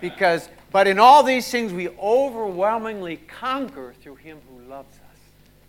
[0.00, 5.08] Because, but in all these things, we overwhelmingly conquer through him who loves us.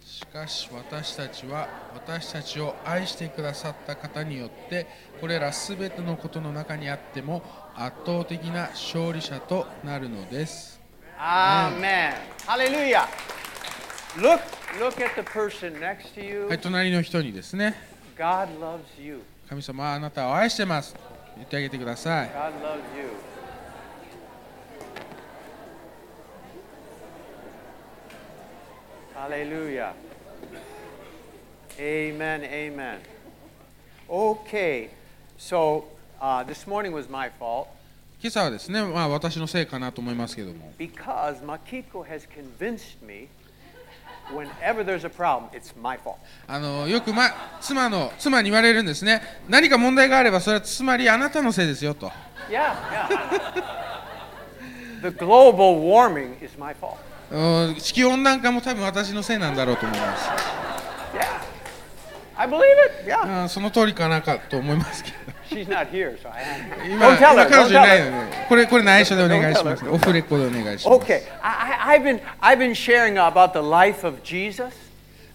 [0.09, 4.85] しかし私たちは私たちを愛してくださった方によって
[5.21, 7.41] これらすべてのことの中にあっても
[7.76, 10.80] 圧倒的な勝利者となるのです。
[11.18, 12.13] Amen.
[12.46, 13.07] Hallelujah.
[14.18, 14.41] Look,
[14.80, 16.48] look at the person next to you.
[16.48, 17.76] はい、隣の人にですね、
[18.18, 19.21] God loves you.
[19.48, 20.96] 神様はあなたを愛してます。
[21.38, 22.30] 言ってあげてください。
[22.30, 23.29] God loves you.
[29.20, 29.93] Hallelujah.
[31.77, 32.41] Amen.
[32.45, 32.99] Amen.
[34.09, 34.91] Okay.
[35.37, 35.87] So
[36.21, 37.67] uh, this morning was my fault
[38.21, 43.27] 今朝はですね、まあ私のせいかなと思いますけども、because Makiko has convinced me
[44.34, 46.15] whenever there's a problem, it's my fault.
[46.47, 49.21] あのよく、ま、妻の妻に言われるんですね。
[49.49, 52.09] 何か問題があればそれはつまりあなたのせいですよと。
[52.49, 53.62] Yeah, yeah.
[55.01, 56.97] the global warming is my fault.
[57.80, 60.30] 地球温暖化も多分私のせいなんだろうと思います。
[61.13, 61.41] Yeah.
[63.49, 65.18] その通りかなかと思いますけど。
[68.47, 69.84] これ、これ内緒でお願いします。
[69.90, 71.08] オフレコでお願いします。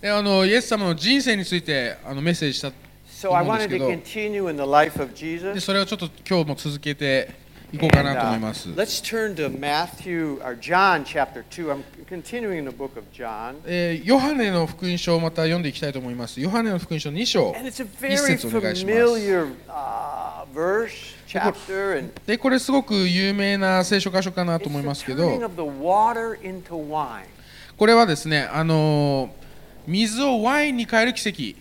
[0.00, 3.86] であのイエス様の人生についてあのメッセージしたんですけど、
[5.54, 7.43] so、それをちょっと今日も続けて。
[7.72, 8.68] 行こうかなと思います。
[14.04, 16.40] ヨハネの福音書をまた読んでいきたいと思います。
[16.40, 17.52] ヨハネの福音書2章、
[22.26, 25.28] でこれすごく有名な聖書箇所かなと思いますけど、
[27.76, 29.34] これはですね、あの
[29.86, 31.58] 水をワインに変える奇跡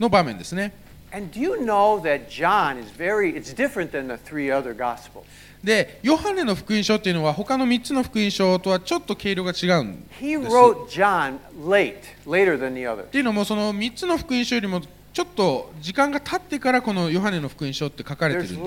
[0.00, 0.72] の場面ですね。
[1.10, 5.24] And do you know that John is very, it's different than the three other Gospels.
[5.64, 10.20] で、ヨハネの福音書っていうのは他の3つの福音書とはちょっと毛色が違うんです。
[10.22, 11.96] He wrote John late,
[12.26, 13.04] later than the others.
[13.04, 14.82] っていうのもその3つの福音書よりも
[15.18, 18.66] ちょっと時間が経ってからこのヨハネの福音書って書かれてるんですよ.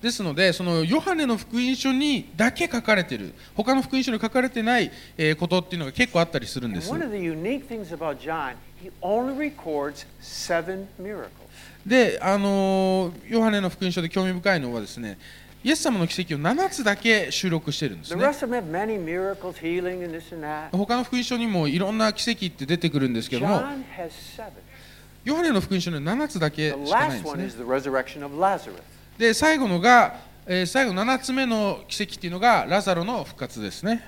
[0.00, 6.88] ですのでそのヨハネの福音書にだけ書かれてる他の福音書に書かれてないえーことっていうのが結構あったりするんです.
[11.84, 15.18] であのーヨハネの福音書で興味深いのはですね
[15.64, 18.22] イエス様の奇跡を7つだけ収録しているんですね。
[20.72, 23.62] 他の福音書にもいろんな奇跡って出てくるんですけども、
[25.24, 27.58] ヨハネの福音書には7つだけしかないんです。
[29.18, 34.04] で、最後のが、え、最後7つ目の奇跡っていうのが、ラザロの復活ですね。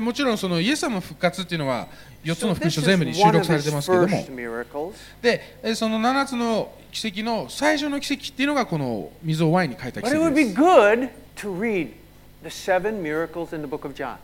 [0.00, 1.86] もちろん、そのイエス様の復活っていうのは、
[2.24, 4.24] 4つの福音書全部に収録されてますけども、
[5.22, 11.88] で、その7つの奇跡の最初の奇跡っていうのがこの水をワインに変えた奇 But it 跡 would で be す good to read
[12.44, 14.16] the seven miracles in the book of John.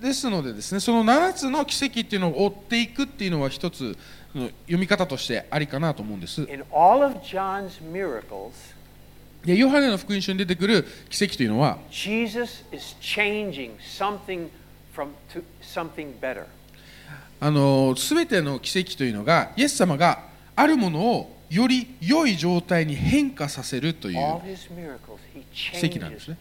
[0.00, 3.96] ですのでですねその7つの奇跡っていうのを追っていくっていうのは一つ
[4.34, 8.52] の読み方としてありかなと思うんです In all of John's miracles,
[9.44, 14.48] でヨハネの福音書に出てくる奇跡というのは Jesus is changing something
[14.94, 16.44] from to something better.
[17.40, 20.24] あの全ての奇跡というのがイエス様が
[20.54, 24.16] あるものをより良い状態に変化させるという
[25.52, 26.36] 奇跡なんですね。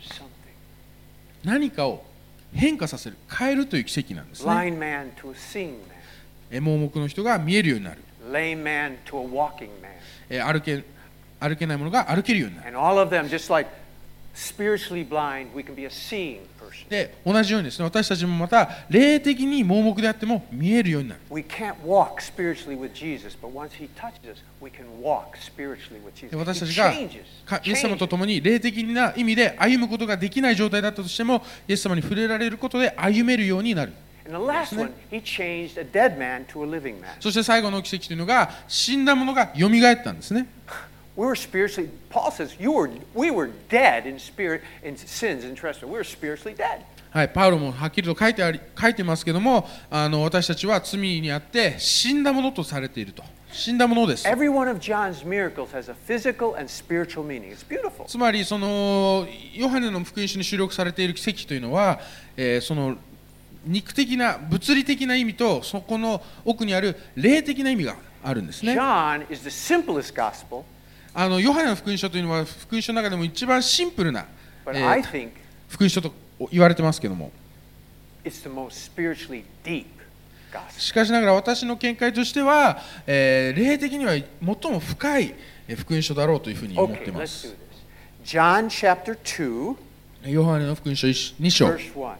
[1.43, 2.05] 何かを
[2.53, 4.45] 変化させる、変えるという奇跡なんですね。
[6.51, 8.01] え盲目の人が見えるようになる。
[10.29, 10.83] え歩,け
[11.39, 12.71] 歩けないものが歩けるようになる。
[16.89, 21.21] で同じようにですね私たちもまた霊的に盲目であっても見えるようになる
[26.29, 33.93] で私たちがイエス様と共に霊的な意味で歩むことができない状態だったとしてもイエス様に触れられることで歩めるようになる。
[37.19, 40.47] そして最後の奇跡というのが死んだものがよみがえったんですね。
[47.11, 54.25] はい、パウロもはっきりと書いて,あり書いてますけどもあの、私たちは罪にあって死んだものとされていると、死んだものです。
[58.07, 61.99] つまり、その、ヨハネの福音書に収録されている奇跡というのは、
[62.37, 62.95] え、その、
[63.65, 68.73] 肉的な、物理的な意味と、そこの奥にある霊的な意味があるんですね。
[71.13, 74.25] あのヨハネの福音書というのは福音書の中でも一番シンプルな、
[74.67, 75.29] えー
[75.67, 76.11] 福音書と
[76.51, 77.31] 言われてますけども.
[80.77, 85.35] しかしながら私の見解としては、えー霊的には最も深い
[85.67, 87.55] えー福音書だろうというふうに思っています do this.
[88.25, 89.75] John chapter 2,
[90.31, 92.15] ヨハネの福音書2章 verse 1.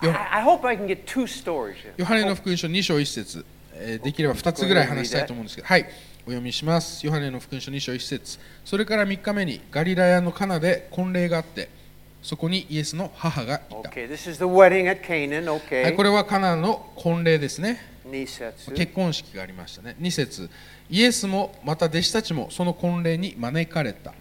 [0.00, 1.92] I, Yo- I hope I can get two stories in.
[1.96, 3.44] ヨハネの福音書2章1節、
[3.74, 5.86] えーできれば2つぐらい話したいと思うんですけど、はい、
[6.26, 7.04] お読みします。
[7.04, 11.68] ヨハネの福音書2章1節それから3日目にガリラヤのカナで婚礼があって、
[12.22, 13.90] そこにイエスの母がいた。
[13.90, 14.08] Okay.
[15.82, 17.78] はい.これはカナの婚礼ですね。
[18.74, 19.96] 結婚式がありましたね。
[20.00, 20.48] 2節
[20.88, 24.14] イエスもまた弟子たちもその婚礼に招かれた。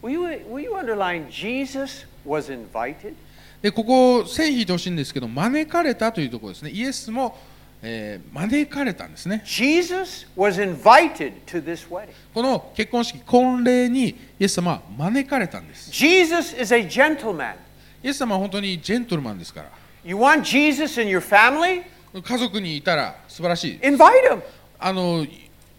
[0.00, 3.14] Will you, will you underline Jesus was invited?
[3.60, 7.36] でここ線引いてほしいんですけど招かれたというところですねイエスも、
[7.82, 12.08] えー招かれたんですね Jesus was invited to this wedding.
[12.34, 17.54] この結婚式婚礼にイエス様は招かれたんです Jesus is a gentleman.
[18.02, 19.70] イエス様は本当にジェントルマンですから
[20.04, 21.82] You want Jesus in your family?
[22.22, 23.98] 家族にいたら素晴らしい Invite
[24.32, 24.42] him.
[24.78, 25.26] あの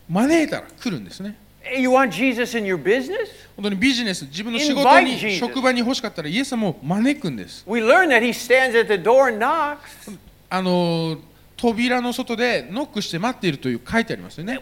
[0.10, 1.36] 招いたら来るんですね
[1.78, 3.30] You want Jesus in your business?
[3.56, 10.18] 本当にビジネス自分の仕事に.職場に欲しかったらイエス様を招くんです We learn that he stands at the door and knocks.
[10.50, 11.18] あの
[11.60, 14.60] 扉の外でノックして待っているという書いてありますよね。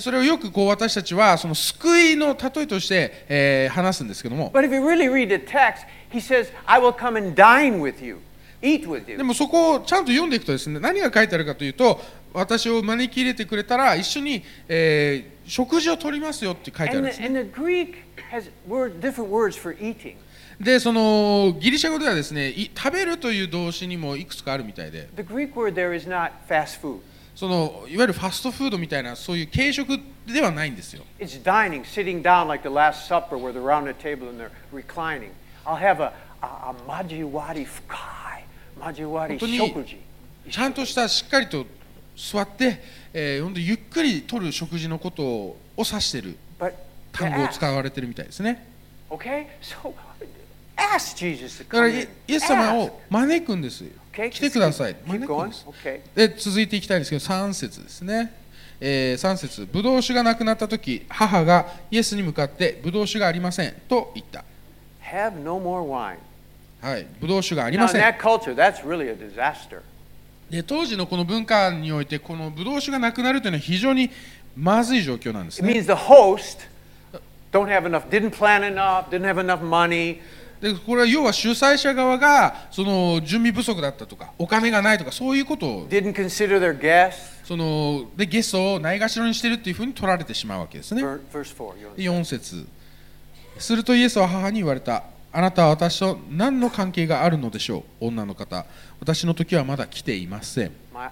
[0.00, 4.50] それをよくこう私たちはその救いの例えとして、えー、話すんですけども。
[9.18, 12.00] でもそこをちゃんと読んでいくとですね何が書いてあるかというと
[12.32, 17.20] 私を招き入れてくれたら一緒に、えー、食事をとりますよって書いてあるんです、
[20.60, 25.08] でそのギリシャ語ではですね食べるという動詞にもいくつかあるみたいで。
[27.34, 31.02] そのいわゆるファストフードみたいなそういう軽食ではないんですよ。
[40.50, 41.66] ちゃんとしたしっかりと
[42.16, 42.80] 座って、
[43.12, 46.36] えー、ゆっくりとる食事のことを指している
[47.12, 48.64] 単語を使われているみたいですね。
[52.26, 53.84] イエス様を招くんです。
[54.12, 54.96] 来てください。
[56.14, 58.32] で続いていきたいんですけど、3節ですね。
[58.80, 64.44] え、3節ブドウ酒がなくなったとき、母がイエスに向かって、ブドウ酒がありませんと言った。
[66.80, 68.00] はい、ブドウ酒がありません。
[70.50, 74.10] で当時のこの文化において、このブドウ酒がなくなるというのは非常に
[74.56, 75.62] まずい状況なんです。
[80.64, 87.12] でこれは要は主催者側がその準備不足だったとかお金がないとかそういうことを didn't consider their guests.
[87.44, 91.78] そのでゲストをないがしろにしてるっていうふうに取られてしまうわけですね Ver- Verse 4.
[91.78, 92.66] you で4節
[93.58, 98.06] するとイエスは母に言われたあなたは私と何の関係があるのでしょう？
[98.06, 98.64] 女の方
[99.00, 101.10] 私の時はまだ来ていません My?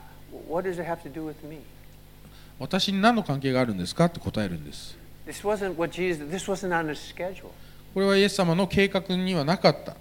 [2.58, 4.06] 私に何の関係があるんですか？
[4.06, 4.96] って答えるんです
[5.26, 7.50] This wasn't what Jesus, this wasn't on his schedule.
[7.94, 9.96] これはイエス様の計画にはなかった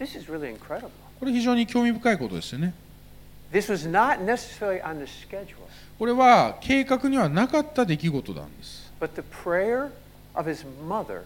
[0.00, 0.56] really.
[1.20, 2.74] これ非常に興味深いことですよね
[3.52, 5.56] This was not necessarily on the schedule,
[5.98, 9.90] これは計画にはなかった出来事なんです but the prayer
[10.34, 11.22] of his mother,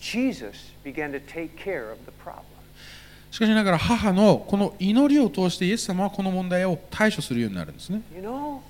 [0.00, 2.42] Jesus began to take care of the problem.
[3.30, 8.60] しかしながら母のこの祈りを通してイエス様はこの問題を対処するようになるんですね You know,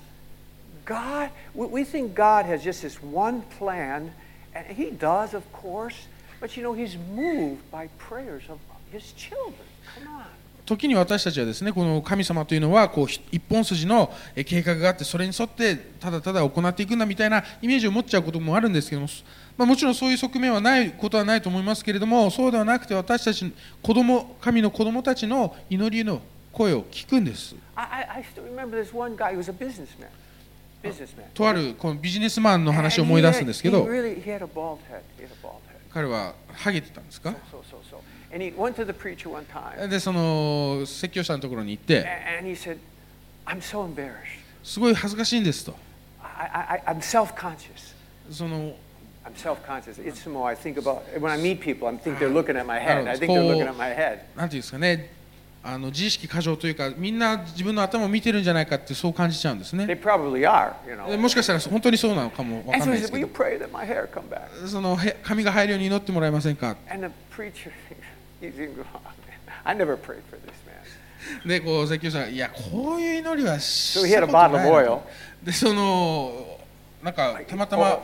[0.85, 4.11] God, we think God has just this one plan,
[4.55, 6.07] and He does, of course,
[6.39, 8.59] but you know, He's moved by prayers of
[8.91, 9.65] His children.
[9.95, 10.25] Come on.
[10.65, 19.07] 時に私たちはですねこの神様というのはこうひ一本筋のえ計画があってそれに沿ってただただ行っていくんだみたいなイメージを持っちゃうこともあるんですけども、
[19.57, 26.21] まあ、もちろんそういう側面はないことはないと思いますけれどもそうではなくて私たち子供神の子供たちの祈りの
[26.53, 28.23] 声を聞くんです I, I,
[31.33, 33.87] とあるこのビジネスマンの話を思い出すんですけど
[35.93, 37.33] 彼はハゲてたんですか？
[39.87, 42.03] でその説教者のところに行って
[44.63, 45.75] すごい恥ずかしいんですと。
[48.31, 48.73] その
[54.35, 55.11] なんていうんですかね。
[55.65, 59.85] あの自意識過剰というかみんな自分の頭を見てるんじゃないかってそう感じちゃうんですね。
[59.87, 62.65] でもしかしたら本当にそうなのかも。
[64.67, 66.75] その髪が入るように祈ってもらえませんか？
[71.45, 73.55] でこう、説教者、いや、こういう祈りは
[75.41, 76.52] でその。
[77.03, 77.99] なんかたまたま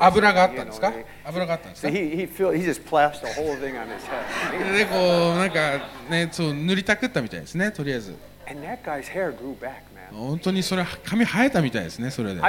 [0.00, 0.92] 油があったんですか？
[1.24, 1.82] 油があったんです
[4.72, 5.78] でこうなんか
[6.10, 8.16] ねそう塗りたくったみたいですねとりあえず。
[10.10, 12.40] 本当にそれは髪生えたみたいですねそれで。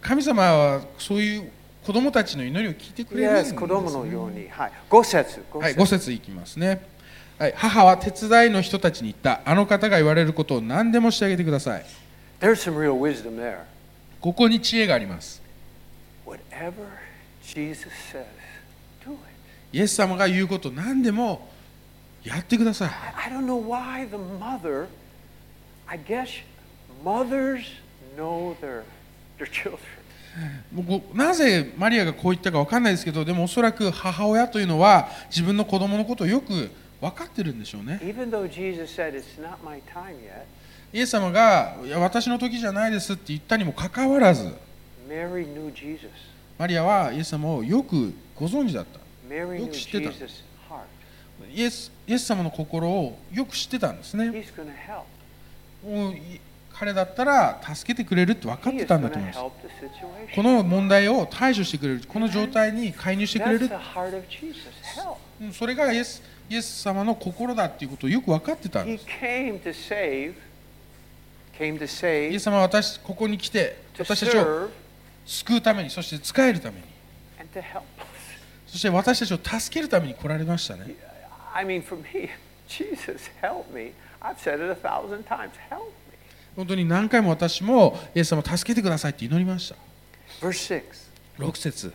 [0.00, 1.50] 神様はそういう
[1.84, 3.58] 子供たちの祈りを聞いてくれるんです、ね、
[5.74, 5.80] 節。
[5.80, 6.80] 5、節いきますね。
[7.40, 9.40] はい、母は手伝いの人たちに言った。
[9.46, 11.86] あの方が言われることを何でもしてあげてください。
[12.38, 13.60] There's some real wisdom there.
[14.20, 15.40] ここに知恵があります。
[16.26, 16.74] Whatever
[17.42, 18.26] Jesus says,
[19.02, 19.18] do it.
[19.72, 21.48] イエス様が言うことを何でも
[22.22, 22.90] やってください。
[23.16, 24.88] I, don't know why the mother,
[25.86, 26.42] I guess
[27.02, 27.62] mothers
[28.18, 28.82] know their
[29.38, 29.78] their children.
[31.14, 38.00] なぜマリアがこう言ったか分かんないですけど、でもおそらく母親というのは自分の子供のことをよく分かってるんでしょうね。
[40.92, 44.52] イエス様がいや私の時じゃないですって言ったにもかかわらず.
[46.58, 49.34] マリアはイエス様をよくご存知だった。
[49.34, 50.10] よく知ってた。
[51.54, 54.26] イエスイエス様の心をよく知ってたんですね。
[55.82, 56.40] もうい
[56.72, 59.40] 彼だったら助けてくれるって分かってたんだと思います。
[60.34, 63.70] この問題を対処してくれる、この状態に介入してくれる
[65.52, 69.06] それがイエスイエス様の心だっていうことをよく分かってたんです。
[69.06, 70.34] save,
[72.30, 74.68] イエス様は私ここに来て私たちを
[75.24, 76.86] 救うために、そして使えるために.
[78.66, 80.96] そして私たちを助けるために来られましたね。
[81.54, 82.30] I mean, for me,
[82.66, 83.92] Jesus, help me.
[84.20, 85.50] I've said it a thousand times.
[85.68, 85.90] Help me.
[86.56, 89.76] 本当に何回も私もイエス様助けてくださいって祈りました。
[90.44, 90.82] Verse 6.
[91.38, 91.92] 6節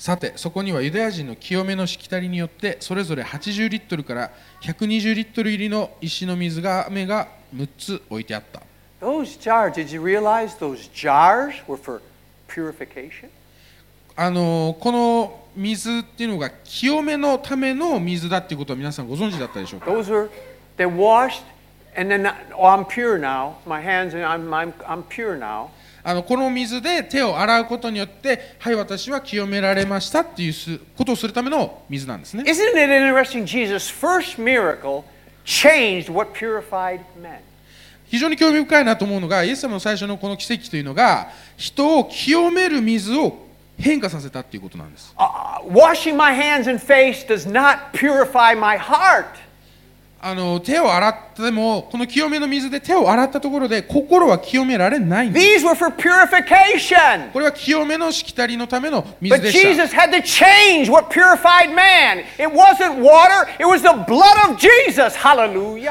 [0.00, 4.30] さてそこにはユダヤ人の清めのしきたりによってそれぞれ80リットルから
[4.62, 8.62] 120リットル入りの石の水が雨が6つ置いてあった。
[14.16, 19.90] あのこの水っていうのが清めのための水だっていうことは皆さんご存知だったでしょうか？
[26.02, 30.54] あのこの水で手を洗うことによってはい私は清められましたっていう
[30.96, 32.44] ことをするための水なんですね。
[38.10, 43.46] 非常に興味深いなと思うのが、イエス様の最初のこの奇跡というのが、人を清める水を
[43.78, 45.14] 変化させたということなんです。
[45.16, 49.26] Uh, washing my hands and face does not purify my heart.
[50.22, 55.46] あの手を洗っても、この清めの水で手を洗ったところで、心は清められないんです。
[57.32, 59.58] これは清めのしきたりのための水です。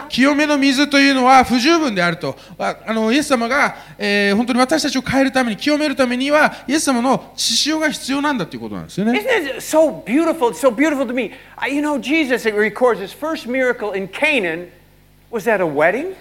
[0.09, 2.37] 清めの水というのは不十分であると。
[2.59, 9.19] あのイエス様が、えー、本当に私たちを変えるために、清めるためには、イエス様の血潮が必要なんだということなんですよね。
[14.19, 14.69] Canaan
[15.31, 16.15] was at a wedding?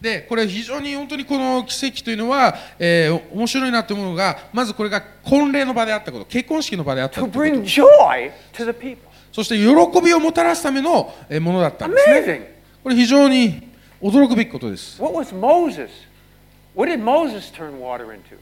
[0.00, 8.98] でこれ非常に本当にこの奇跡というのは、えー面白いなと思うのがまずこれが婚礼の場であったこと結婚式の場であったこ bring と joy to the people.
[9.32, 12.82] そして喜びをもたらすためのえーものだったんですね Amazing.
[12.82, 13.68] これ非常に
[14.00, 15.88] 驚くべきことです What was Moses?
[16.74, 18.38] What did Moses turn water into?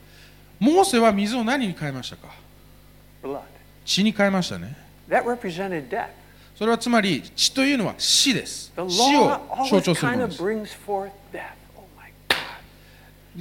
[0.58, 2.28] モーセは水を何に変えましたか
[3.22, 3.40] ？Blood.
[3.84, 4.76] 血に変えましたね
[5.10, 6.08] That represented death.
[6.60, 8.70] それはつまり血というのは死です。
[8.86, 9.40] 死を
[9.70, 10.42] 象徴するもです。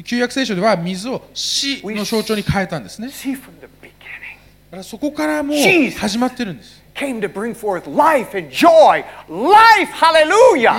[0.05, 3.09] 旧約聖書では水を死の象徴に変えたんですね。
[4.83, 5.57] そこからもう
[5.97, 6.79] 始まってるんです。
[7.01, 7.13] イエ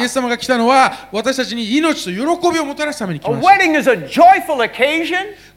[0.09, 2.19] ス様が来たのは私たちに命と喜
[2.53, 3.53] びをもたらすために来ました。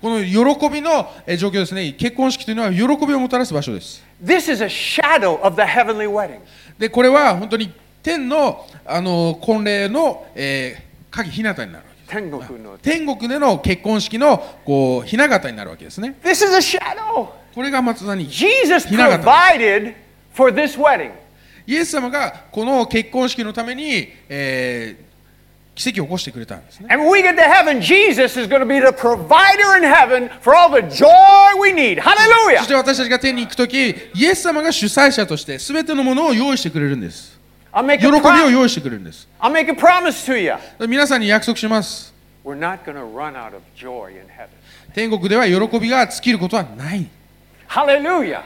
[0.02, 0.34] この喜
[0.70, 1.92] びの状況ですね。
[1.94, 4.02] 結婚式というのは喜びをもたらす場所です。
[4.24, 6.40] This is a shadow of the heavenly wedding.
[6.78, 12.78] でこれは本当に天のあの婚礼の、えー、鍵ひなたになる天国の。
[12.78, 17.30] 天国での結婚式のこうひな形になるわけですね This is a shadow.
[17.56, 19.94] これがまさに Jesus provided
[20.34, 21.12] for this wedding.
[21.66, 25.13] イエス様がこの結婚式のために、えー
[25.76, 26.88] 奇跡を起こしてくれたんですね。
[32.60, 37.40] そして私たちが天に行くとき、イエス様が主催者として全てのものを用意してくれるんです。
[37.74, 39.28] 喜びを用意してくれるんです。
[40.88, 42.14] 皆さんに約束します。
[44.94, 47.08] 天国では喜びが尽きることはない。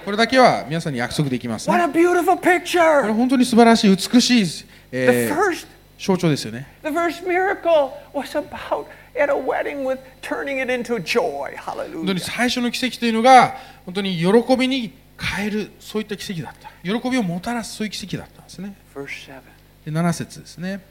[0.06, 1.68] これだけは皆さんに約束できます、
[3.02, 4.46] これ本当に素晴らしい、美しい。
[5.98, 8.86] 象徴ですよね the first miracle was about
[9.20, 11.56] at a wedding with turning it into joy.
[11.58, 19.42] 本当に.最初の奇跡というのが本当に喜びに変えるそういった奇跡だった喜びをもたらすそういう奇跡だったんですね Verse 7.
[19.86, 20.82] で7節ですね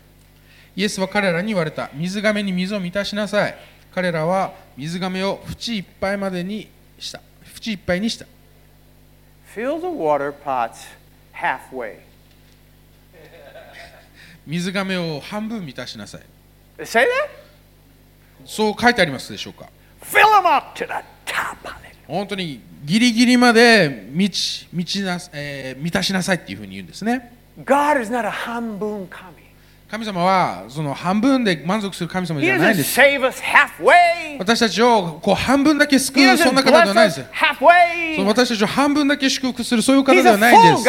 [0.74, 3.54] イエスは彼らに言われた水がめに水を満たしなさい
[3.94, 7.20] 彼らは水がめを縁いっぱいまでにした
[7.64, 8.26] 縁いっぱいにした
[9.54, 10.84] Fill the water pots
[11.32, 12.00] halfway.
[14.46, 16.22] 水がめを半分満たしなさい
[16.84, 17.08] Say that?
[18.44, 19.66] そう書いてありますでしょうか
[20.02, 20.92] ？Fill them up to the
[21.24, 21.56] top.
[22.06, 27.32] 本当にギリギリまで満ち満ちな、えー満たしなさいっていうふうに言うんですね
[27.64, 29.32] God is not a hambun kami.
[29.90, 33.00] 神様はその半分で満足する神様じゃない doesn't です.
[34.38, 37.24] 私たちをこう半分だけ救うそんな方ではないです.
[38.16, 40.88] その私たちを半分だけ祝福するそういう方ではないんです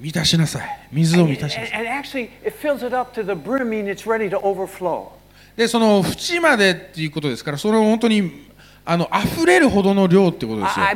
[0.00, 0.78] 満たしなさい。
[0.90, 1.82] 水を満たしなさい。
[5.56, 8.48] で、その縁までっていうことですから、それを本当に
[8.84, 10.86] あの溢れるほどの量ってことですよ。
[10.86, 10.92] ね、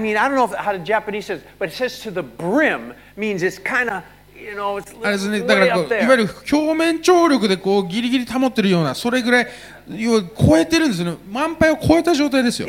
[5.46, 9.46] だからこういわゆる表面張力でこうギリギリ保ってるような、それぐらい、
[9.90, 12.68] 要は超えてるんですね、満杯を超えた状態ですよ。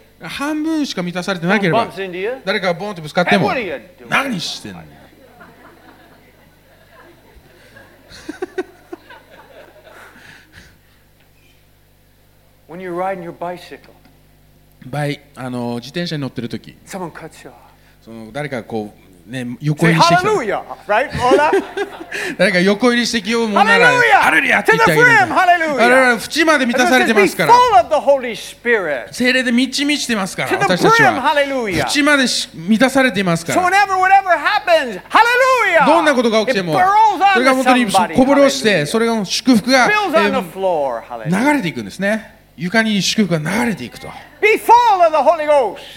[0.23, 1.85] 半分しか満たされてなければ
[2.45, 3.47] 誰かがボーンとぶつかっても
[4.09, 4.81] 何してんの？
[14.85, 16.77] バイあの自転車に乗ってる時。
[18.01, 20.23] その誰かがこうね、横入りしてきた。
[22.51, 23.87] か 横入りしてきようもなら、
[24.19, 25.67] ハレルヤって言あれる。
[25.79, 27.53] ハレは縁まで満たされてますから、
[29.11, 30.49] 精霊で満ち満ちてますから、
[31.87, 33.61] 縁まで満たされていますから、
[35.85, 36.73] どんなことが起きても、
[37.33, 39.89] それが本当にこぼれ落ちて、それが祝福が
[41.25, 42.40] 流れていくんですね。
[42.57, 44.07] 床に祝福が流れていくと。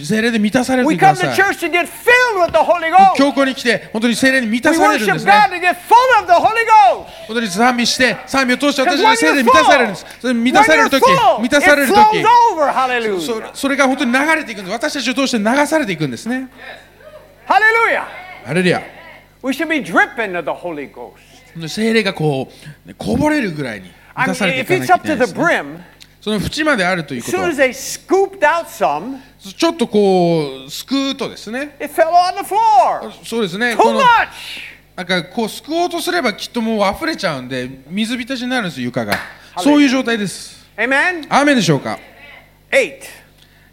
[0.02, 1.14] 聖霊で満たされてくだ。
[3.44, 5.06] に来て、本当に聖霊に満たされる、
[7.26, 10.34] 本当に賛美して、賛美を通して私は聖霊満たされるんです。
[10.34, 11.02] 満たされる時、
[11.40, 11.96] 満たされる時
[13.54, 14.70] そ、れが本当に流れていく。
[14.70, 16.48] 私たちを通して流されていくんですね。
[17.46, 18.08] ハレルヤ。
[18.44, 18.82] ハルヤ。
[21.68, 22.50] 聖霊がこ
[22.86, 23.90] う、こぼれるぐらいに。
[26.24, 33.12] その縁まであるということ soon は as they scooped out some, ちょっとこうすくうとですね it fell on the floor.
[33.22, 34.02] そうですね Too much.
[34.96, 39.18] なんかこうすくおうとすればきっともう溢れちゃうんで水浸しになるんです床が
[39.58, 41.26] そういう状態です Amen?
[41.28, 41.98] 雨でしょうか
[42.70, 43.02] ？Eight.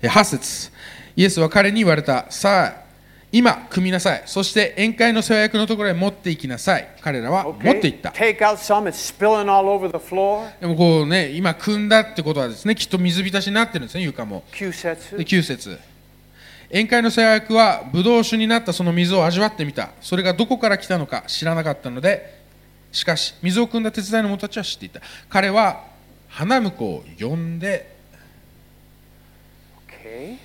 [0.01, 0.71] え8節
[1.15, 2.90] イエスは彼に言われたさあ
[3.31, 8.89] 今組みなさいそして宴会の世話役のところへ持って行きなさい彼らは持って行った Take out some.
[8.89, 10.49] It's spilling all over the floor.
[10.59, 15.17] でもこうね今組んだってことはですねきっと水浸しになってるんですね床も Q で sets.
[15.17, 15.79] 9節
[16.71, 22.41] 宴会の世話役はブドウ酒になったその水を味わってみたそれがどこから来たのか知らなかったので
[22.91, 25.85] しかし水を汲んだ手伝いの者たちは知っていた彼は
[26.27, 27.89] 花婿を呼んで
[30.03, 30.37] Okay.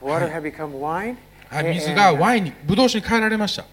[0.00, 0.80] Water had become wine.
[0.80, 1.16] はい And-
[1.50, 3.64] 水がワインにブドウ酒に変えられました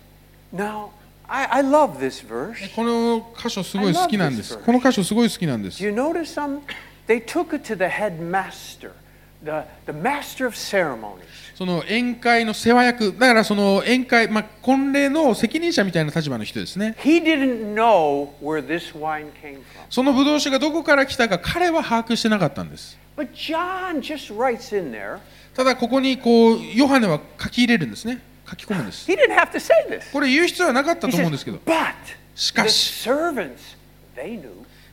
[0.53, 0.89] Now,
[1.27, 2.73] I, I love this verse.
[2.75, 6.59] この箇所すごい好きなんです.この箇所すごい好きなんです Do you notice some?
[7.07, 8.91] They took it to the headmaster
[9.43, 11.19] the, the master of ceremonies,
[11.55, 19.61] その宴会の世話役だからその宴会、まあ、婚礼の責任者みたいな立場の人ですね he didn't know where this wine came from.
[19.89, 25.19] そのブドウ酒がどこから来たか彼は把握してなかったんです But John just writes in there,
[25.55, 28.19] ただここにこうヨハネは書き入れるんですね。
[28.47, 29.07] 書き込むんです。
[30.11, 31.59] これ言う必要はなかったと思うんですけど。
[32.35, 32.91] しかし、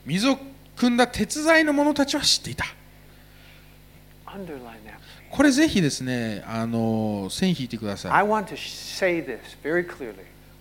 [0.07, 0.39] 水を
[0.77, 2.65] 汲んだ鉄材の者たちは知っていた。
[5.31, 8.13] これぜひですね、あの線引いてください。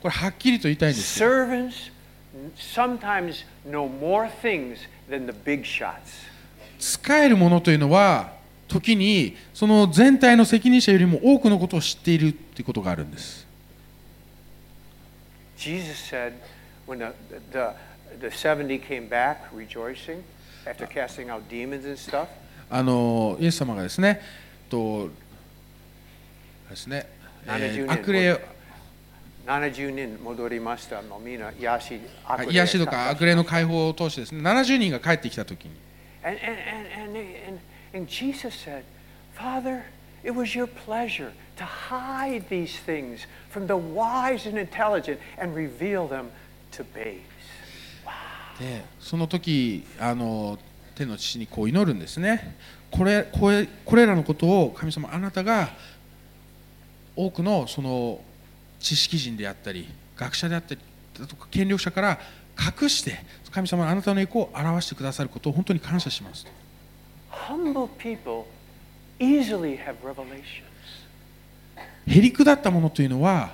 [0.01, 1.19] これはっきりと言いたいんです。
[6.79, 8.40] 使えるものというのは
[8.71, 13.45] 時にその全体の責任者よりも多くのことを知っているということがあるんです。
[15.57, 16.33] Jesus said
[16.87, 17.13] when the,
[17.51, 17.73] the,
[18.19, 20.23] the 70 came back rejoicing
[20.65, 22.27] after casting out demons and stuff,
[22.69, 24.21] あのイエス様がですね
[24.69, 25.09] と
[26.69, 27.07] ですね、
[27.45, 28.45] え70年ー悪霊
[29.45, 31.01] 70人戻りました？
[31.01, 35.71] もうみんな癒し、悪霊癒しとか悪霊の解放を通してですね70人が帰ってきた時に。
[36.23, 37.59] And, and, and, and, and,
[37.93, 38.83] and Jesus said,
[39.33, 39.85] Father,
[40.23, 46.07] it was your pleasure to hide these things from the wise and intelligent and reveal
[46.07, 46.31] them
[46.71, 47.21] to babes.
[48.59, 50.59] でその時あの
[50.93, 52.55] 天の父にこう祈るんですね
[52.91, 55.69] これこれこれらのことを神様あなたが
[57.15, 58.21] 多くのその
[58.79, 60.81] 知識人であったり学者であったり
[61.19, 62.19] だとか権力者から
[62.81, 63.19] 隠して
[63.51, 66.51] 神様あなたの栄光を表してくださることを本当に感謝しますと
[67.31, 68.45] Humble people
[69.19, 70.69] easily have revelations.
[72.07, 73.51] へりくだったものというのは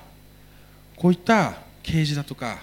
[0.96, 2.60] こういった啓示だとか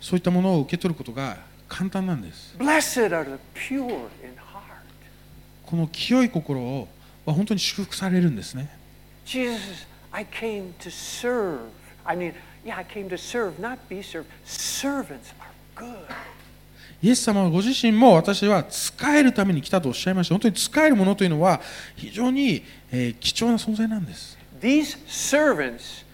[0.00, 1.36] そういったものを受け取ることが
[1.68, 3.82] 簡単なんです Blessed are the pure
[4.24, 4.62] in heart.
[5.66, 6.88] この清い心を
[7.24, 8.70] は本当に祝福されるんですね
[9.24, 11.68] Jesus I came to serve.
[12.06, 12.32] I mean,
[12.64, 14.28] yeah, I came to serve, not be served.
[14.46, 16.08] Servants are good.
[17.06, 21.60] イエス様はご自身も私は使えるために来たとおっしゃいました本当に使えるものというのは
[21.94, 26.04] 非常に、えー貴重な存在なんです These servants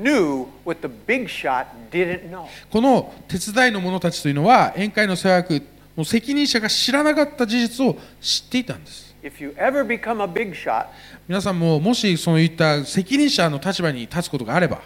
[0.00, 2.46] knew what the big shot didn't know.
[2.70, 5.62] この手伝いの者たちというのは宴会の世話役
[5.96, 10.86] の責任者が知らなかった事実を知っていたんです If you ever become a big shot,
[11.26, 14.80] 皆さんももしそういった責任者の立場に立つことがあれば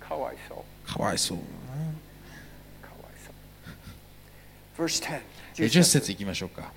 [0.00, 0.90] かわいそう。
[0.90, 1.44] かわいそうか
[3.02, 3.34] わいそう。
[3.68, 5.20] Verse 10.
[5.56, 6.12] 10節。
[6.12, 6.72] いきましょうか。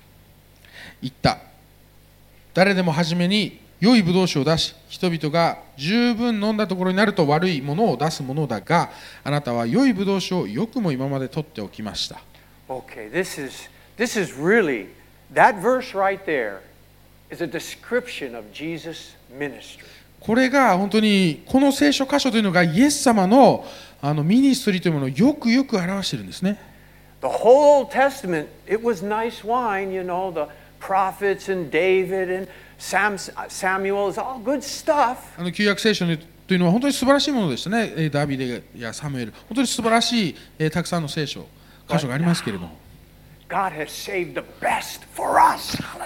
[1.02, 1.38] 言った。
[2.54, 8.90] 誰でも初めに良いブドウ酒を出し人々が十分飲んだところになると悪いものを出すものだが
[9.24, 12.20] あなたは良いブドウ酒をよくも今まで取っておきました。
[12.68, 14.88] Okay, this is this is really
[15.32, 16.60] that verse right there
[17.30, 19.84] is a description of Jesus' ministry.
[20.20, 23.64] これが本当にこの聖書箇所というのがイエス様の
[24.02, 26.69] あのミニストリーというものをよくよく表しているんですね
[27.21, 30.47] The whole Old Testament, it was nice wine, you know, the
[30.79, 35.17] prophets and David and Sam, Samuel, it's all good stuff.
[35.37, 41.47] あの旧約聖書というのは本当に素晴らしいものでしたねえーダビデやサムエル本当に素晴らしいえーたくさんの聖書
[41.89, 42.77] 箇所がありますけれども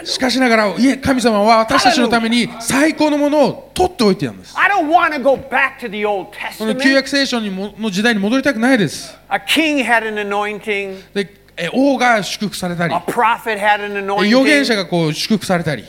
[0.05, 4.55] しかしながら、いえ、神様は私たちのために最高のものを取っておいてるんです。
[6.59, 9.17] この旧約聖書の時代に戻りたくないです。
[11.15, 12.95] で王が祝福されたり、
[14.23, 15.85] 預言者がこう祝福されたり、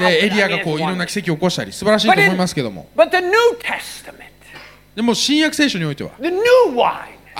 [0.00, 2.88] でエリアがこういろんな奇跡を起こしたり、素晴らしいと思いますけども。
[4.96, 6.10] でも、新約聖書においては、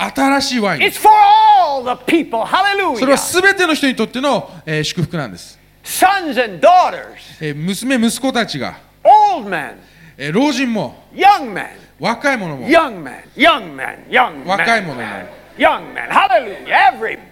[0.01, 2.45] 新しいワイン it's for all the people.
[2.97, 3.41] それは Hallelujah.
[3.41, 9.75] 全ての人にとっての、えー祝福なんです、Sons and daughters, えー娘息子たちが、old men,
[10.17, 11.67] えー老人も young men,
[11.99, 16.09] 若い者も young men, young men, young 若い者も men, young men.
[16.09, 16.93] Hallelujah.
[16.93, 17.28] Everybody.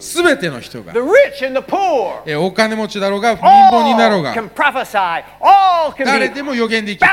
[0.00, 0.92] すべての人が、
[2.38, 4.34] お金持ちだろうが、貧乏になろうが、
[6.04, 7.10] 誰でも予言できる。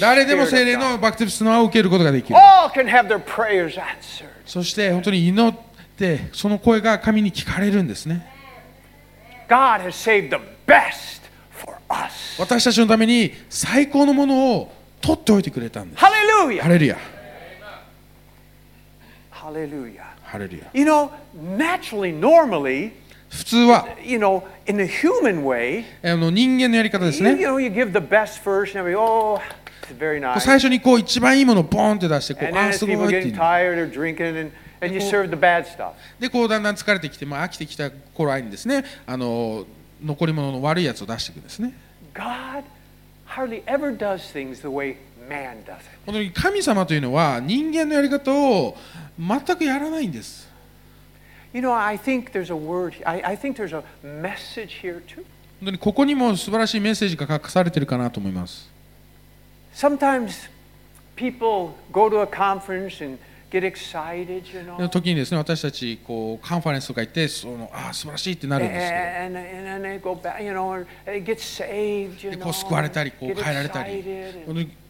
[0.00, 2.38] 誰でも精霊のバクテリスの輪を受けることができる。
[4.44, 5.54] そして本当に祈っ
[5.96, 8.26] て、その声が神に聞かれるんですね。
[12.38, 16.00] 私たちのために最高のものを取っておいてくれたんです。
[16.64, 16.98] ハレルヤ。
[19.30, 20.15] ハレルヤ。
[20.38, 20.70] You ヤ
[23.28, 23.86] 普通は、
[26.02, 27.32] あの人間のやり方ですね。
[30.40, 33.30] 最初にこう一番いいものをボンって出してああすごいって
[36.18, 39.64] でこうだんだん疲れてきてまあ飽きてきた頃合いにですねあの
[40.04, 41.72] 残り物の悪いやつを出していくんですね。
[46.04, 48.76] 本当に神様というのは人間のやり方を
[49.18, 50.48] 全くやらないんです。
[55.60, 58.70] 本当にここにも素晴らしいメッセージが隠されているかなと思います。
[64.90, 68.94] 時にですね私たちこうカンファレンスとか行ってそのあ素晴らしいってなるんですけ
[72.30, 74.04] でこう救われたりこう変えられたり。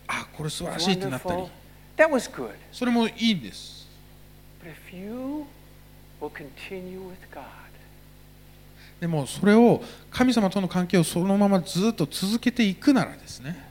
[0.08, 1.44] あこれ素晴らしいってなったり。
[2.72, 3.75] それもいいんです。
[9.00, 13.68] でもそれを神様との関係をそのままずっと続けていくならですね。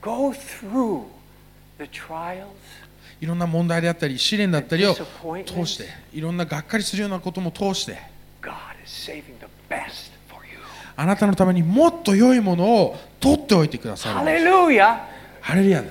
[3.21, 7.97] いろんな問題であったり試練だったりを通していろんながっかりするようなことも通して。
[10.97, 14.13] あなたのためにもっと良いものを取っておいてください。
[15.41, 15.85] ハレルヤヤ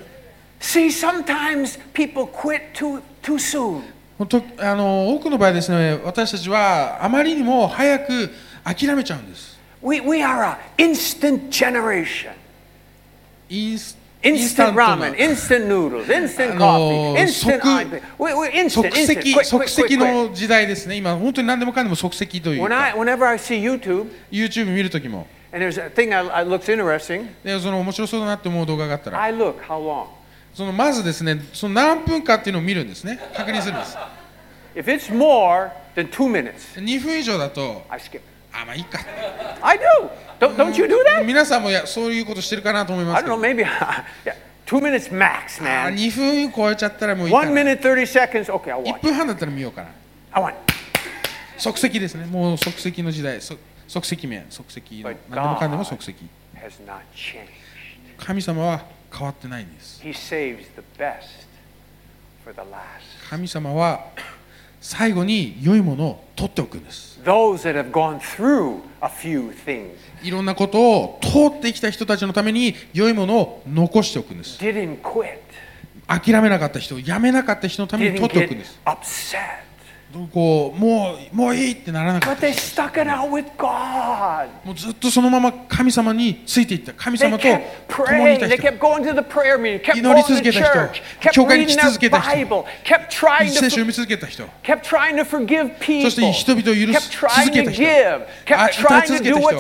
[0.61, 3.03] See, sometimes people quit too
[3.38, 3.83] soon.
[4.18, 8.31] 本当あの多くの場合ですね私たちはあまりにも早く
[8.64, 12.31] 諦めちゃうんです We, we are a instant generation.
[13.50, 18.00] インス Instant ramen, instant noodles, instant coffee, instant 即 iPad.
[18.18, 19.07] We, we're instant, 即 instant.
[19.22, 20.29] 席 Quick, 即 quick, 席 quick, quick.
[20.29, 26.35] の時代ですね今本当に何でもかんでも即席という When I, か whenever I see YouTube, YouTube 見るときも and there's a thing that
[26.35, 30.07] I- looks interesting, でその面白そうだなって思う動画があったら I look how long.
[30.55, 33.97] そのまずですね、その何分かっていうのを見るんですね、確認するんです。
[34.77, 34.85] If
[36.77, 38.01] 2分以上だと、I
[38.53, 39.01] あ、まあいいか。
[39.62, 39.83] I do.
[41.25, 43.37] 皆さんもやそういうことしてるかなと思いますけど。
[45.90, 47.47] 2 分超えちゃったらもういいかな。
[47.47, 49.88] 1, 分半だったら見ようかな。
[51.59, 53.59] 即席ですね、もう即席の時代、即
[54.05, 56.29] 席面、即席の、何でもかんでも即席。
[58.19, 58.93] 神様は。
[59.16, 60.00] 変わってないんです.
[63.31, 64.07] 神様は
[64.81, 67.20] 最後に良いものを取っておくんです。
[70.22, 74.59] いろんなことを通ってきた人たちのために良いものを残しておくんです。
[76.07, 78.79] 諦めなかった人やめなかった人のために取っておくんです
[80.14, 82.46] も,うもういいってならなかった。
[82.46, 82.53] も
[84.72, 86.92] うずっとそのまま神様についていった。
[86.92, 87.61] 神様と共。
[87.88, 88.38] Praying,
[89.94, 91.03] 祈り続けた人。
[91.33, 92.64] 教会に来続けた人。
[92.85, 93.31] 聖書を
[93.70, 94.44] 読み続けた人。
[94.62, 94.79] People,
[96.03, 97.83] そして人々を許す続けた人。
[98.57, 99.50] あ歌い続けた人。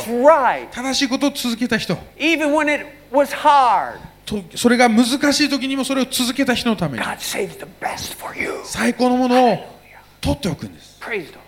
[0.70, 1.96] 正しいことを続けた人。
[2.16, 3.98] Even when it was hard.
[4.24, 7.04] とそれが難しい時にもそれを続けた人のために。
[8.64, 9.73] 最高のものを。
[10.24, 10.98] 取っておくんです。
[11.02, 11.38] Praise the Lord.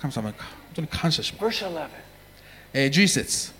[0.00, 1.64] 神様に本当に感謝します。
[1.64, 1.88] Verse 11.
[2.72, 3.52] えー11節。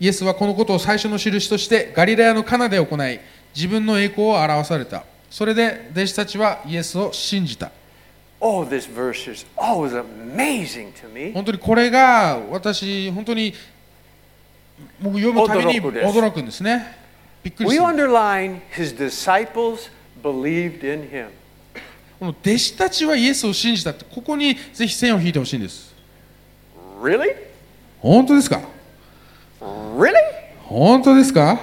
[0.00, 3.20] イエスはこのことを最初の印としてガリラヤのカナで行い
[3.54, 5.04] 自分の栄光を表された。
[5.30, 7.70] それで弟子たちはイエスを信じた。
[8.40, 11.32] Oh, this verse is always amazing to me.
[11.32, 13.54] 本当にこれが私本当に
[15.00, 16.96] 僕読むたびに驚くんですね。
[17.44, 17.86] びっくり We する。
[17.86, 19.88] Underline his disciples
[20.22, 21.28] believed in him.
[22.18, 25.94] この弟子たちはイエスを信じたってここにぜひ線を引いてほしいんです
[27.02, 27.34] Really?
[28.00, 28.60] 本当ですか
[29.60, 30.12] Really?
[30.64, 31.58] 本当ですか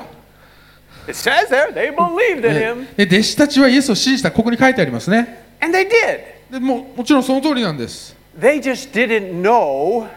[1.07, 6.51] It says there they believed in で him, で弟子たちはイエスを信じたここに書いてありますね and they did.
[6.51, 10.07] でももちろんその通りなんです They just didn't know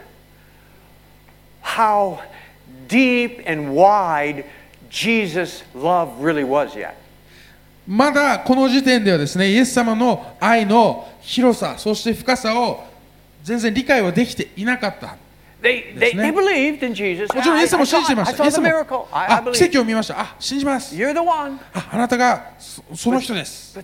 [1.63, 2.19] how
[2.89, 4.45] deep and wide
[4.91, 6.95] Jesus' love really was yet.
[7.87, 12.85] まだこの時点ではですね、イエス様の愛の広さ、そして深さを
[13.45, 15.07] 全然理解はできていなかった。
[15.07, 15.73] もち
[17.49, 18.45] ろん、イエス様も信じていました。
[18.45, 18.51] イエ
[19.13, 20.21] あ奇跡を見ました。
[20.21, 20.97] あ信じます。
[20.97, 23.79] あ,なたがそ,その人です。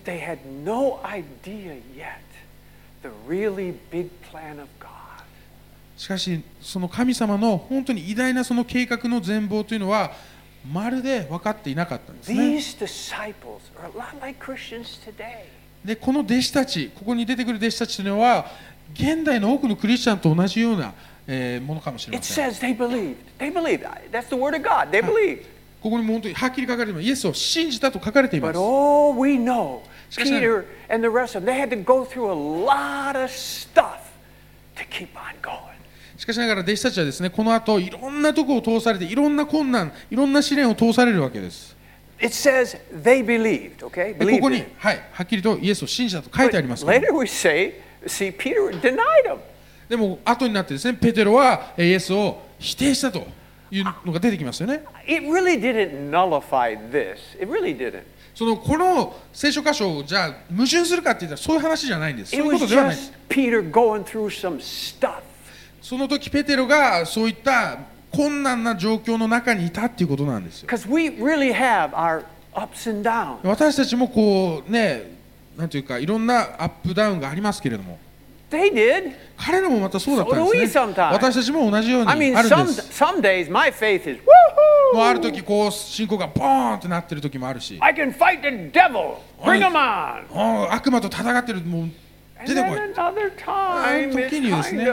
[5.97, 10.11] しかし、その神様の本当に偉大なその計画の全貌というのは、
[10.71, 12.35] まるで分かっていなかったんですね。
[15.83, 18.45] でこの弟子たち、ここに出てくる弟子たちというのは、
[18.93, 20.93] 現代の多くのクリスチャンと同じような
[21.61, 22.51] ものかもしれません。
[25.81, 27.05] ここにも本当にはっきり書かれています。
[27.05, 28.53] イエスを信じたと書かれています。
[30.09, 30.39] しかし、ね、
[36.23, 41.75] しかしながら弟子たちはですねこの後いろんなところを通されていろんな困難いろんな試練を通されるわけです
[42.21, 44.17] It says they believed, okay?
[44.17, 47.73] でここに.はい、はっきりとイエスを信じたと書いてありますけど later we say,
[48.05, 49.37] see, Peter denied him.
[49.89, 53.27] でも後になってですねペテロはえーイエスを否定したと
[53.69, 57.17] いうのが出てきますよね It really didn't nullify this.
[57.37, 58.03] It really didn't.
[58.33, 65.32] そのこの聖書箇所をじゃあ矛盾するかって言ったらそういう話じゃないんですそういうことではないです just Peter going through some stuff.
[65.83, 67.77] その時ペテロがそういった
[68.09, 72.23] 困難な状況の中にいたっていうことなんですよ really have our
[72.55, 73.39] ups and downs.
[73.45, 75.11] 私たちもこうね
[75.57, 77.99] なんていうかいろんなアップダウンがありますけれども
[78.49, 79.13] They did.
[79.35, 84.21] 彼らもまたそうだったんですね.私たちも同じようにあるん some です some days my faith is
[84.93, 89.15] もうある.時こう信仰がボーンってなってる時もあるし I can fight the devil.
[89.43, 90.71] Bring him on.
[90.71, 91.89] 悪魔と戦ってるもう
[92.47, 94.85] 出てこい then another time, it's 時にですね。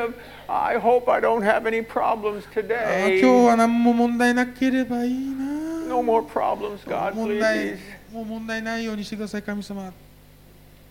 [0.53, 3.21] I hope I don't have any problems ああ today.
[3.21, 5.45] 今日は何も問題なければいいな
[5.87, 7.79] No more problems, God, 問題 please.
[8.13, 9.93] もう問題ないようにしてください神様っ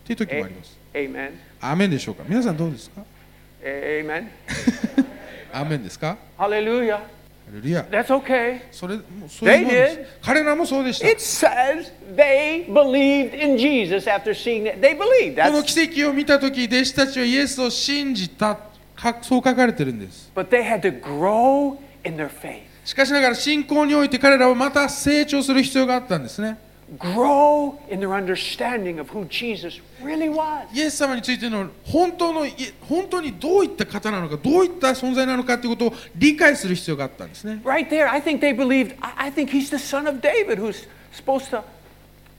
[0.06, 1.32] ていう時もあります Amen.
[1.60, 3.02] アーメンでしょうか皆さんどうですか
[3.62, 4.28] Amen.
[5.52, 6.96] アーメンですか Hallelujah.
[6.96, 8.60] ハレルヤ That's okay.
[8.70, 10.06] それもうそういうもんで They す did.
[10.22, 14.80] 彼らもそうでした It says they believed in Jesus after seeing that.
[14.80, 15.34] They believed.
[15.36, 18.69] この That's, 奇跡を見た時弟子たちはイエスを信じたか
[19.22, 22.62] そう書かれてるんです but they had to grow in their faith.
[22.84, 26.58] しかしながら信仰において彼らはまた成長する必要があったんですね
[26.98, 30.66] Grow in their understanding of who Jesus really was.
[30.74, 40.58] イエス様についての本当のい本当にどういった方なのかどういった存在なのかということを理解する必要があったんですね Right there, I think they believed, I, I think he's the son of David
[40.58, 41.62] who's supposed to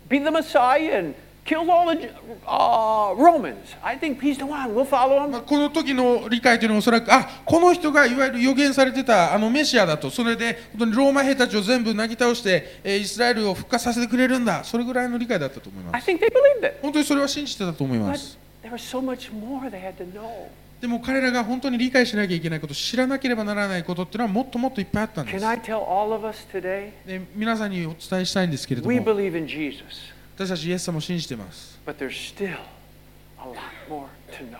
[0.09, 2.09] be the Messiah and killed all the
[2.47, 3.75] uh, Romans.
[3.83, 4.73] I think he's the one.
[4.75, 5.45] We'll follow まあ him.
[5.45, 16.77] この時の理解というのはおそらくあこの人がいわゆる予言されてたあのメシアだとそれで本当にローマ兵たちを全部なぎ倒して、えーイスラエルを復活させてくれるんだそれぐらいの理解だったと思いま I す think they believed it.
[16.81, 20.47] 本当にそれは信じてたと思いま But す there was so much more they had to know.
[20.79, 26.91] でも彼らが本当に理解しなきゃいけないこと知らなければならないことっていうのはもっともっといっぱいあったんで Can す I tell all of us today?
[27.05, 32.55] で皆さんにお伝えしたいんですけれど We も believe in Jesus, 私たちイエス様を信じてます but there's still
[33.39, 33.55] a lot
[33.89, 34.59] more to know.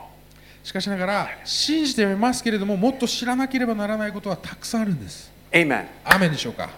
[0.64, 5.86] しかしながら信じてはいますけれどももっと知らなければならないことはたくさんあるんです Amen.
[6.04, 6.70] アーメンでしょうか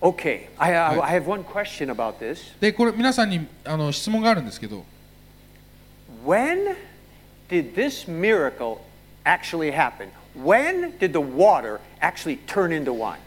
[0.00, 1.02] Okay, I, I, Right.
[1.04, 2.58] I have one question about this.
[2.60, 4.84] でこれ皆さんにあの質問があるんですけど
[6.26, 6.76] When
[7.48, 8.78] did this miracle
[9.24, 10.08] actually happen?
[10.36, 13.18] When did the water actually turn into wine?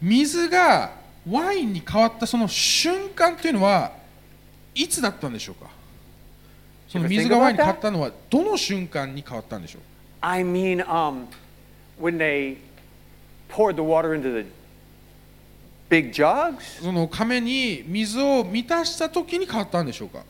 [0.00, 0.92] 水が
[1.28, 3.92] ワインに変わったその瞬間というのは
[4.74, 5.70] いつだったんでしょうか？
[6.88, 9.82] その水がワインに変わったのはどの瞬間に変わったんでしょう
[10.20, 10.44] ？I、
[16.80, 20.24] その亀に水を満たした時に変わったんでしょうか？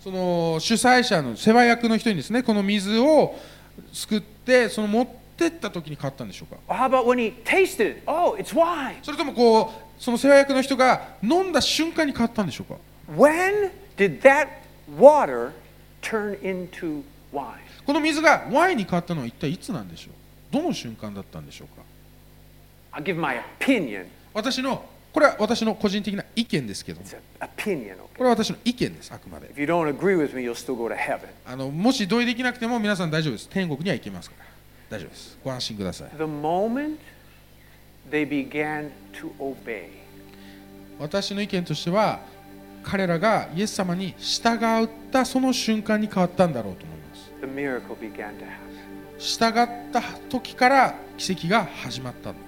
[0.00, 3.34] その主催者の世話役の人にですね、この水を
[4.68, 8.02] その持ってった時に変わったんでしょうか？Or how about when he tasted it?
[8.06, 8.96] Oh, it's wine.
[9.02, 12.78] それともこうその世話役の人が飲んだ瞬間に変わったんでしょうか
[13.16, 14.48] ？When did that
[14.98, 15.52] water
[16.02, 17.02] turn into
[17.32, 17.54] wine?
[17.86, 20.12] この水がワインに変わったのは一体いつなんでしょう？
[20.52, 21.82] どの瞬間だったんでしょうか
[23.00, 24.06] ？I'll give my opinion.
[24.32, 27.06] 私のこれは私の個人的な意見ですけども?
[28.16, 29.54] これは私の意見ですあくまで.
[31.46, 33.48] あのもし同意できなくても皆さん大丈夫です。
[33.48, 34.44] 天国には行けますから。
[34.90, 35.38] 大丈夫です。
[35.44, 36.08] ご安心ください。
[40.98, 42.20] 私の意見としては
[42.82, 47.04] 彼らがイエス様に従ったその瞬間に変わったんだろうと思いま
[49.18, 52.30] す.従った時から奇跡が始まった。
[52.30, 52.38] んだ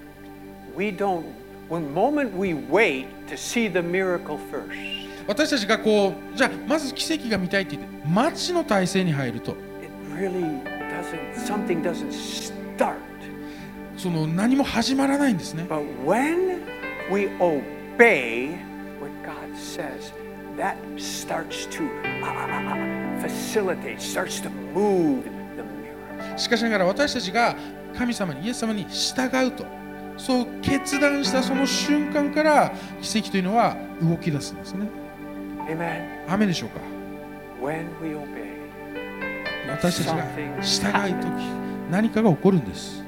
[1.69, 4.71] We don't, one moment we wait to see the miracle first,
[5.27, 9.51] 私たちがこうじゃあまず奇跡が見たいって言って待ちの体制に入ると
[9.81, 12.95] it really doesn't, something doesn't start.
[13.97, 16.61] その何も始まらないんですね But when
[17.11, 18.57] we obey
[19.01, 20.13] what God says,
[20.57, 25.23] that starts to uh, uh, uh, facilitate, starts to move
[25.55, 26.37] the miracle.
[26.37, 27.55] しかしながら私たちが
[27.97, 29.65] 神様にイエス様に従うと
[30.17, 32.71] そう決断したその瞬間から
[33.01, 34.87] 奇跡というのは動き出すんですね.
[36.27, 36.79] 雨でしょうか？
[39.69, 40.23] 私たちが
[40.61, 41.27] 従い時
[41.91, 43.03] 何かが起こるんです.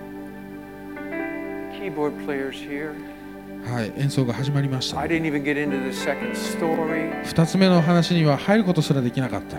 [3.65, 7.11] はい演奏が始まりました I didn't even get into the second story.
[7.23, 9.57] 2つ目の話には入ることすらできなかった.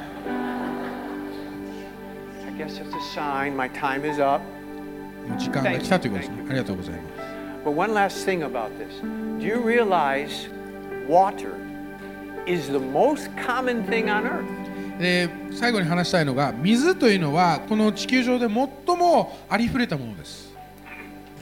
[5.28, 7.29] もう時間が来たということですねありがとうございます
[7.64, 8.92] But one last thing about this.
[9.00, 10.48] Do you realize
[11.06, 11.54] water
[12.46, 14.60] is the most common thing on earth?
[14.98, 20.54] で最後に話したいのが水というのはこの地球上で最もありふれたものです、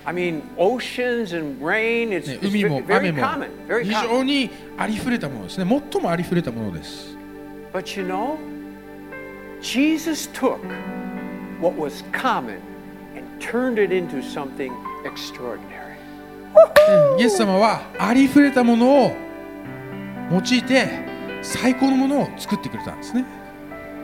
[0.05, 4.09] I mean, oceans and rain, it's, ね it's 海も very 雨も非 common.
[4.09, 7.17] 常にありふれたものですね最もありふれたものです
[7.73, 8.39] But you know,
[9.61, 10.61] Jesus took
[11.61, 12.61] what was common
[13.17, 14.73] and turned it into something
[15.05, 15.88] extraordinary.
[17.19, 19.13] イエス様はありふれたものを
[20.31, 20.89] 用いて
[21.43, 23.25] 最高のものを作ってくれたんですね。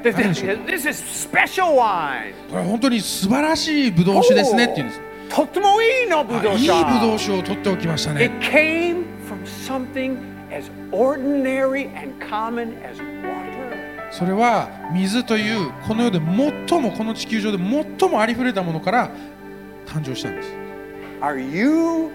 [0.02, 2.34] This, is special wine.
[2.50, 5.00] これは本当に素晴らしいブドウ酒ですねっていうんです。
[5.30, 6.84] とってもいいのブドウあいい酒。
[7.00, 10.18] ブドウ酒を取っておきました It ね came from something
[10.52, 14.10] as ordinary and common as water.
[14.10, 16.20] それは水というこの世で
[16.68, 17.58] 最もこの地球上で
[17.98, 19.10] 最もありふれたものから
[19.86, 20.50] 誕生したんです。
[21.20, 22.10] Are you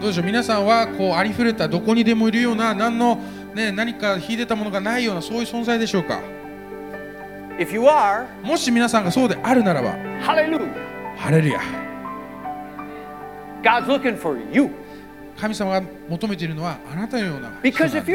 [0.00, 3.18] どうでしょう皆さんはこうありふれたどこにでもいるような何,の、
[3.54, 6.20] ね、何か秀でたものがないようなそういう存在でしょうか？
[8.42, 9.96] もし皆さんがそうであるならば。
[11.16, 11.60] ハレルヤ
[13.62, 14.70] God's looking for you.
[15.38, 18.12] 神様が求めているのはあなたのような人なで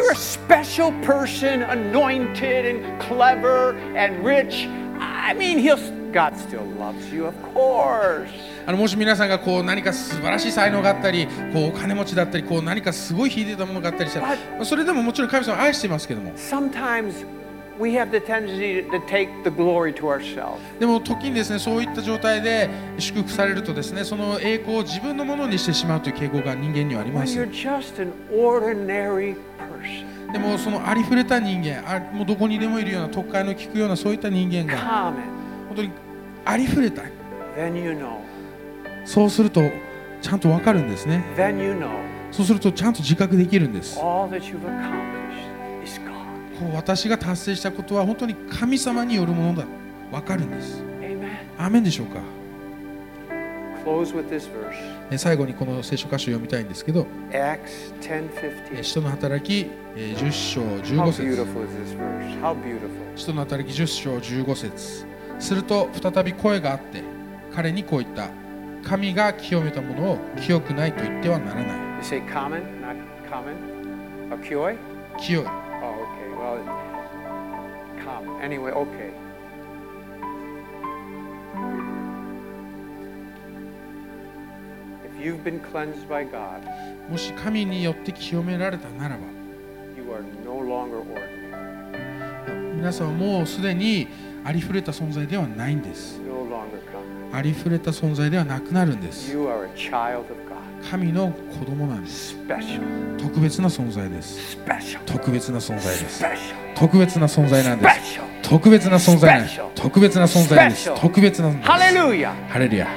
[5.78, 5.99] す。
[6.12, 8.28] God still loves you, of course.
[8.66, 17.26] あのもし皆さんがこう何か素晴らしい才能があったりこうお金持ちだったりこう何かすごい秀でたものがあったりしたらそれでももちろん神様は愛してますけども Sometimes
[17.80, 20.60] we have the tendency to, to take the glory to ourselves.
[20.80, 35.12] でも時にですねそういった状態で祝福されるとですねその栄光を自分のものにしてしまうという傾向が人間にはありま When す you're just an ordinary person, でもそのありふれた人間あもうどこにでもいるような特会の聞くようなそういった人間が
[35.80, 35.92] 当に
[36.46, 37.04] ありふれた
[37.56, 38.20] then you know,
[39.06, 39.62] そうすると
[40.22, 41.24] ちゃんとわかるんですね。
[41.36, 41.90] Then you know.
[42.32, 43.98] そうするとちゃんと自覚できるんです。
[44.00, 46.60] All that you've accomplished is God.
[46.60, 49.66] こう私が達成したことは本当に神様によるものだ。
[50.12, 50.84] わかるんです。
[51.02, 51.30] Amen.
[51.58, 52.20] アーメンでしょうか
[53.86, 54.74] ？Close with this verse.
[55.12, 57.08] え最後にこの聖書箇所を読みたいんですけど。
[57.32, 58.30] Acts 10
[58.72, 58.84] え 15.
[58.84, 61.24] 使徒の働きえー10章 How 15節。
[61.24, 62.42] Beautiful is this verse?
[62.42, 62.90] How beautiful.
[63.16, 65.06] 使徒の働き10章15節
[65.40, 67.04] すると再び声があって
[67.54, 68.30] 彼にこう言った
[68.84, 72.96] 神が清めたものを清くないと言ってはならない You say common, not
[73.30, 74.42] common?
[74.42, 74.78] 清い
[75.22, 76.30] Oh, okay.
[76.38, 76.64] Well,
[78.06, 78.42] common.
[78.42, 79.12] Anyway, okay.
[85.04, 86.62] If you've been cleansed by God,
[87.10, 89.24] もし神によって清められたならば
[89.98, 94.08] you are no longer ordinary, 皆さんはもうすでに
[94.44, 96.20] ありふれた存在ではないんです。
[97.32, 99.36] ありふれた存在ではなくなるんです。
[100.90, 102.36] 神の子供なんです。
[103.18, 104.58] 特別な存在です。
[105.06, 106.24] 特別な存在です。
[106.76, 108.20] 特別な存在なんです。
[108.42, 109.62] 特別な存在なんです。
[109.76, 110.96] 特別な存在です。
[110.96, 111.92] 特別な存在で
[112.36, 112.50] す。
[112.50, 112.88] ハレルヤ。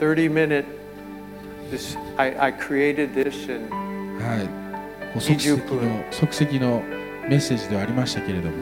[0.00, 0.66] 30 minutes.
[1.70, 4.61] This, I, created this and.
[6.10, 6.82] 即席の
[7.28, 8.56] メッセージではありましたけれども、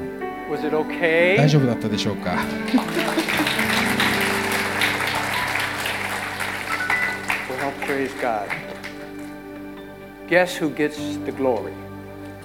[1.38, 2.34] 大丈夫だったでしょうか？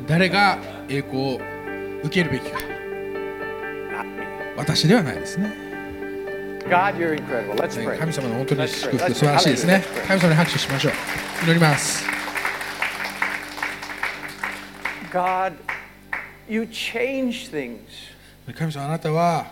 [0.08, 0.58] 誰が
[0.90, 1.40] 栄光を
[2.04, 2.60] 受けるべきか。
[4.58, 5.54] 私ではないですね。
[8.00, 9.84] 神様の本当に祝福素晴らしいですね。
[10.58, 10.94] しましょう。
[11.46, 12.15] 祈ります。
[15.16, 15.54] God,
[16.50, 17.80] you change things.
[18.54, 19.48] 神様あなたは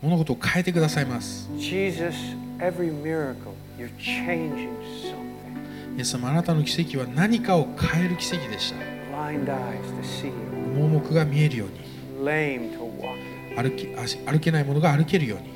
[0.00, 2.16] 物事を変えてくださいます Jesus,
[2.58, 4.70] every miracle, you're changing
[5.04, 5.98] something.
[5.98, 8.78] イエス様あなたの奇跡は何かを変える奇跡でした
[9.14, 10.32] Blind eyes to see,
[10.74, 15.50] 盲目が見えるように lame to walk, 歩き足歩けない者が歩けるように、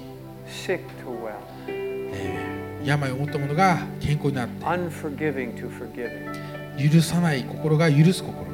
[0.47, 1.33] sick to well,
[1.69, 6.77] えー病を持った者が健康になっ unforgiving to forgiving.
[6.77, 8.54] て許さない心が許す心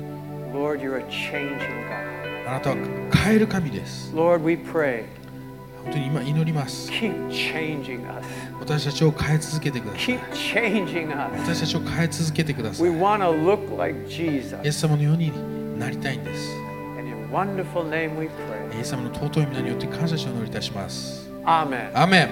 [0.61, 1.59] Lord, you're a changing
[1.89, 2.47] God.
[2.47, 2.77] あなたは
[3.25, 5.05] 変える神です Lord, we pray,
[5.85, 8.27] 本当に今祈ります keep changing us.
[8.61, 11.41] 私たちを変え続けてください Keep changing us.
[11.49, 14.55] 私たちを変え続けてください We want to look like Jesus.
[14.63, 15.33] イエス様のように
[15.79, 16.51] なりたいんです
[16.99, 18.77] In your wonderful name we pray.
[18.77, 21.91] イエス様の尊い皆によって感謝しをお祈りいたします Amen.
[21.95, 22.31] アーメン